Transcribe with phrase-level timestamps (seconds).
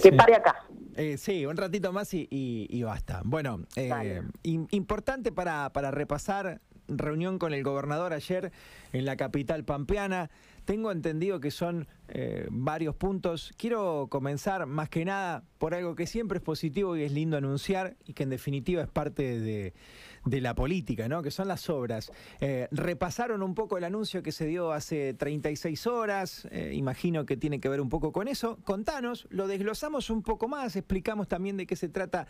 [0.00, 0.64] Que, que pare acá.
[0.96, 3.22] Eh, sí, un ratito más y, y, basta.
[3.24, 8.52] Bueno, eh, importante para, para repasar reunión con el gobernador ayer
[8.92, 10.30] en la capital pampeana.
[10.64, 13.52] Tengo entendido que son eh, varios puntos.
[13.56, 17.96] Quiero comenzar más que nada por algo que siempre es positivo y es lindo anunciar
[18.06, 19.72] y que en definitiva es parte de,
[20.24, 21.22] la política, ¿no?
[21.22, 22.12] que son las obras.
[22.40, 27.36] Eh, repasaron un poco el anuncio que se dio hace 36 horas, eh, imagino que
[27.36, 28.58] tiene que ver un poco con eso.
[28.62, 32.28] Contanos, lo desglosamos un poco más, explicamos también de qué se trata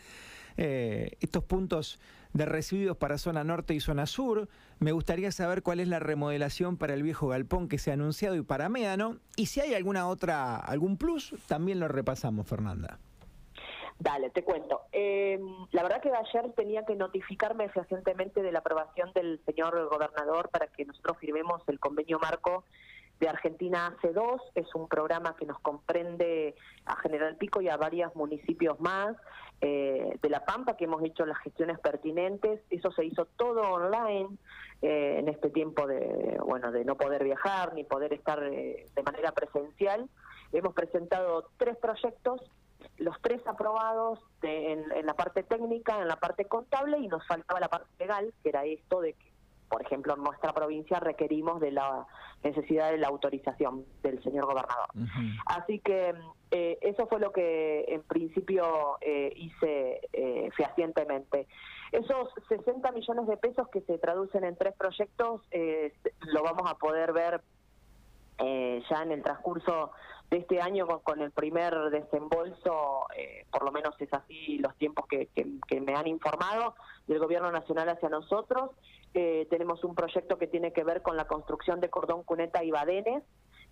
[0.56, 1.98] estos puntos
[2.34, 4.48] de residuos para zona norte y zona sur.
[4.80, 8.36] Me gustaría saber cuál es la remodelación para el viejo galpón que se ha anunciado
[8.36, 9.18] y para Médano.
[9.36, 12.98] Y si hay alguna otra, algún plus, también lo repasamos, Fernanda.
[13.98, 14.82] Dale, te cuento.
[14.92, 15.38] Eh,
[15.70, 20.66] la verdad que ayer tenía que notificarme fehacientemente de la aprobación del señor gobernador para
[20.66, 22.64] que nosotros firmemos el convenio marco
[23.20, 24.40] de Argentina C2.
[24.54, 26.54] Es un programa que nos comprende
[26.84, 29.16] a General Pico y a varios municipios más
[29.60, 32.60] eh, de La Pampa, que hemos hecho las gestiones pertinentes.
[32.70, 34.28] Eso se hizo todo online
[34.82, 39.32] eh, en este tiempo de, bueno, de no poder viajar ni poder estar de manera
[39.32, 40.08] presencial.
[40.52, 42.40] Hemos presentado tres proyectos
[42.98, 47.68] los tres aprobados en, la parte técnica, en la parte contable y nos faltaba la
[47.68, 49.33] parte legal, que era esto de que,
[49.68, 52.06] por ejemplo, en nuestra provincia requerimos de la
[52.42, 54.88] necesidad de la autorización del señor gobernador.
[55.46, 56.14] Así que
[56.50, 61.46] eh, eso fue lo que en principio eh, hice eh, fehacientemente.
[61.92, 65.42] Esos 60 millones de pesos que se traducen en tres proyectos
[66.20, 67.40] lo vamos a poder ver
[68.38, 69.92] ya en el transcurso
[70.30, 75.06] de este año con, el primer desembolso, eh, por lo menos es así los tiempos
[75.06, 75.28] que,
[75.80, 76.74] me han informado,
[77.06, 78.70] del Gobierno Nacional hacia nosotros.
[79.12, 82.70] Eh, tenemos un proyecto que tiene que ver con la construcción de cordón cuneta y
[82.70, 83.22] badenes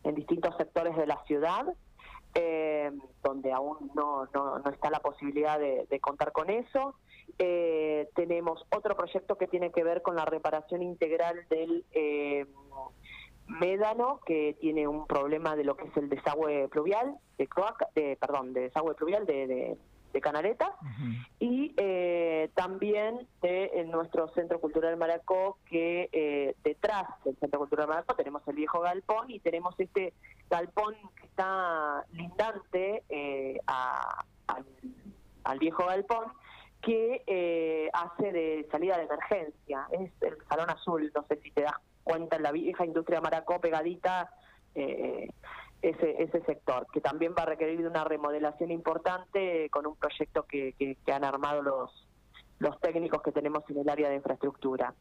[0.05, 1.67] en distintos sectores de la ciudad,
[2.34, 2.91] eh,
[3.23, 6.95] donde aún no, no, está la posibilidad de, de contar con eso.
[8.14, 11.85] tenemos otro proyecto que tiene que ver con la reparación integral del
[13.61, 18.17] Médano, que tiene un problema de lo que es el desagüe pluvial, de cloaca, de,
[18.17, 19.79] perdón, de desagüe pluvial de, de,
[20.20, 20.77] Canaleta,
[21.40, 28.14] y eh, también de nuestro Centro Cultural Maracó, que eh, detrás del Centro Cultural Maracó
[28.14, 30.12] tenemos el viejo galpón y tenemos este
[30.51, 36.27] galpón que está lindante eh, al, viejo galpón,
[36.83, 41.80] que hace de salida de emergencia, es el Salón Azul, no sé si te das
[42.05, 44.30] cuenta en la vieja industria Maracó pegadita
[44.74, 45.29] eh,
[45.83, 50.45] ese, ese sector, que también va a requerir de una remodelación importante con un proyecto
[50.45, 52.08] que, que, han armado los,
[52.61, 54.95] los técnicos que tenemos en el área de infraestructura.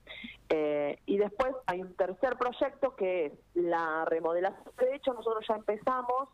[0.49, 4.73] Eh, y después hay un tercer proyecto que es la remodelación.
[4.77, 6.29] De hecho, nosotros ya empezamos,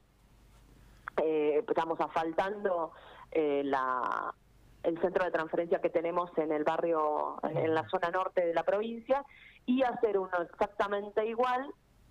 [1.22, 2.94] eh, estamos asfaltando
[3.32, 4.34] eh, la,
[4.88, 8.64] el centro de transferencia que tenemos en el barrio, en la zona norte de la
[8.64, 9.26] provincia,
[9.66, 11.70] y hacer uno exactamente igual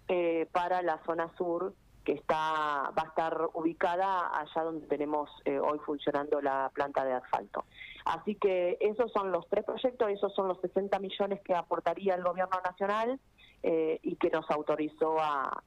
[0.08, 1.72] eh, para la zona sur
[2.04, 7.14] que está va a estar ubicada allá donde tenemos eh, hoy funcionando la planta de
[7.14, 7.64] asfalto.
[8.04, 12.22] Así que esos son los tres proyectos, esos son los 60 millones que aportaría el
[12.22, 13.18] gobierno nacional
[13.66, 15.62] eh, y que nos autorizó a,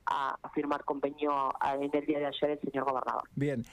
[0.54, 3.24] firmar convenio en el día de ayer el señor gobernador.
[3.36, 3.64] Bien,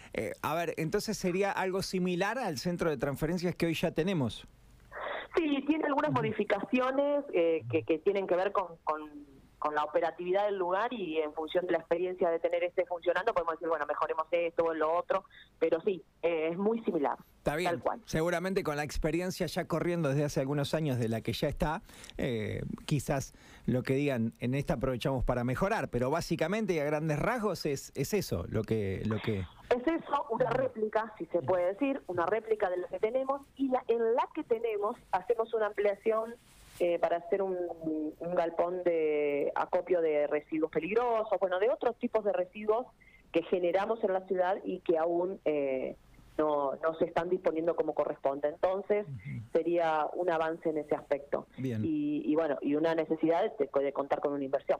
[0.42, 4.46] a ver, entonces sería algo similar al centro de transferencias que hoy ya tenemos.
[5.36, 9.02] Sí, tiene algunas modificaciones eh, que, que, tienen que ver con, con,
[9.74, 13.54] la operatividad del lugar y en función de la experiencia de tener este funcionando podemos
[13.54, 15.24] decir, bueno, mejoremos esto o lo otro,
[15.58, 17.18] pero sí, eh, es muy similar.
[17.38, 21.32] Está bien, seguramente con la experiencia ya corriendo desde hace algunos años de la que
[21.32, 21.82] ya está,
[22.18, 23.34] eh, quizás
[23.66, 27.92] lo que digan en esta aprovechamos para mejorar, pero básicamente y a grandes rasgos es,
[27.94, 29.02] es eso lo que...
[29.06, 29.46] Lo que...
[29.70, 33.68] Es eso, una réplica, si se puede decir, una réplica de lo que tenemos y
[33.68, 36.34] la, en la que tenemos hacemos una ampliación
[36.78, 37.56] eh, para hacer un,
[38.34, 42.86] galpón de acopio de residuos peligrosos, bueno, de otros tipos de residuos
[43.32, 45.96] que generamos en la ciudad y que aún eh,
[46.38, 48.48] no, no se están disponiendo como corresponde.
[48.48, 49.06] Entonces,
[49.52, 51.46] sería un avance en ese aspecto.
[51.58, 54.78] Y, bueno, y una necesidad de, contar con una inversión.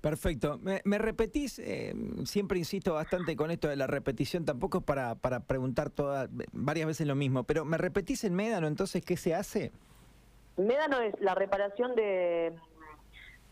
[0.00, 0.60] Perfecto.
[0.62, 1.58] ¿Me, repetís?
[1.58, 6.86] Eh, siempre insisto bastante con esto de la repetición, tampoco para, para preguntar todas, varias
[6.86, 9.72] veces lo mismo, pero ¿me repetís en Médano entonces qué se hace?
[10.58, 12.52] Médano es la reparación de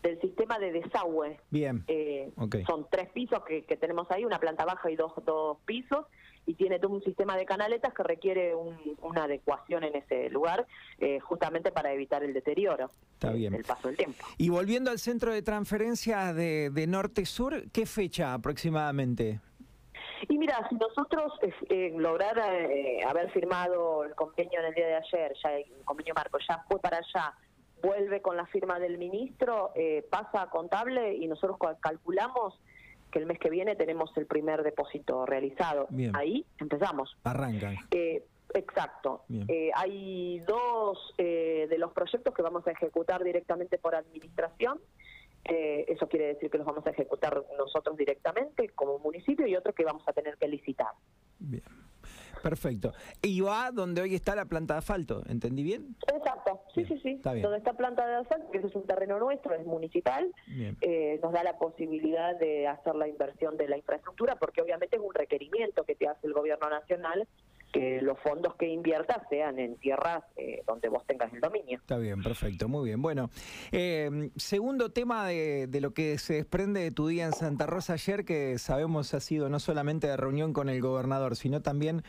[0.03, 1.39] del sistema de desagüe.
[1.49, 1.83] Bien.
[1.87, 2.31] Eh,
[2.65, 6.05] son tres pisos que, que, tenemos ahí, una planta baja y dos, dos pisos,
[6.45, 10.65] y tiene todo un sistema de canaletas que requiere una adecuación en ese lugar,
[10.99, 13.53] eh, justamente para evitar el deterioro Está bien.
[13.53, 14.23] el paso del tiempo.
[14.37, 19.41] Y volviendo al centro de transferencia de, de norte-sur, ¿qué fecha aproximadamente?
[20.27, 21.33] Y mira, si nosotros
[21.69, 26.13] eh, lograr eh, haber firmado el convenio en el día de ayer, ya el convenio
[26.13, 27.33] marco ya fue para allá,
[27.81, 32.59] vuelve con la firma del ministro, eh, pasa a contable y nosotros calculamos
[33.11, 35.87] que el mes que viene tenemos el primer depósito realizado.
[36.13, 37.15] Ahí empezamos.
[37.23, 37.77] Arrancan.
[37.91, 38.23] Eh,
[38.53, 39.23] exacto.
[39.47, 44.79] Eh, hay dos de los proyectos que vamos a ejecutar directamente por administración.
[45.49, 49.83] Eso quiere decir que los vamos a ejecutar nosotros directamente como municipio y otro que
[49.83, 50.91] vamos a tener que licitar.
[51.39, 51.63] Bien.
[52.41, 52.93] Perfecto.
[53.21, 55.95] Y va donde hoy está la planta de asfalto, ¿entendí bien?
[56.13, 57.09] Exacto, sí, sí, sí.
[57.13, 57.43] Está bien.
[57.43, 60.31] Donde está planta de asfalto, que es un terreno nuestro, es municipal,
[60.81, 65.01] eh, nos da la posibilidad de hacer la inversión de la infraestructura, porque obviamente es
[65.01, 67.27] un requerimiento que te hace el gobierno nacional
[67.71, 71.77] que los fondos que inviertas sean en tierras eh, donde vos tengas el dominio.
[71.77, 73.01] Está bien, perfecto, muy bien.
[73.01, 73.29] Bueno,
[73.71, 77.93] eh, segundo tema de, de, lo que se desprende de tu día en Santa Rosa
[77.93, 82.03] ayer, que sabemos ha sido no solamente de reunión con el gobernador, sino también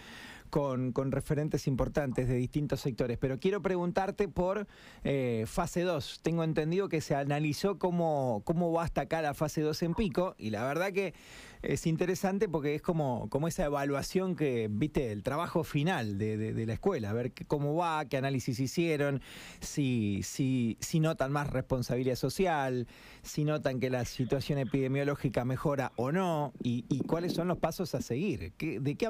[0.49, 3.19] con, con referentes importantes de distintos sectores.
[3.19, 4.67] Pero quiero preguntarte por
[5.05, 6.21] eh, fase 2.
[6.23, 10.35] Tengo entendido que se analizó cómo, cómo va hasta acá la fase 2 en pico
[10.39, 11.15] y la verdad que
[11.63, 16.67] es interesante porque es como, como esa evaluación que, viste, el trabajo final de, de,
[16.67, 19.21] la escuela, a ver cómo va, qué análisis hicieron,
[19.61, 22.87] si, si, si notan más responsabilidad social,
[23.23, 28.03] si notan que la situación epidemiológica mejora o no y, cuáles son los pasos a
[28.03, 28.53] seguir.
[28.59, 29.07] ¿De qué